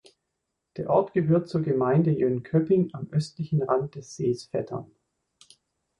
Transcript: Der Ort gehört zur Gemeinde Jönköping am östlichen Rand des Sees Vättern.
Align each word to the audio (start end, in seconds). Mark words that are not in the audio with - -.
Der 0.77 0.89
Ort 0.89 1.13
gehört 1.13 1.47
zur 1.47 1.61
Gemeinde 1.61 2.09
Jönköping 2.09 2.89
am 2.95 3.07
östlichen 3.11 3.61
Rand 3.61 3.93
des 3.93 4.15
Sees 4.15 4.45
Vättern. 4.45 4.89